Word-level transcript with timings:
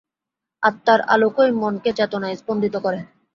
আত্মার 0.63 0.99
আলোকই 1.07 1.51
মনকে 1.53 1.89
চেতনায় 1.97 2.35
স্পন্দিত 2.35 2.75
করে। 2.77 2.99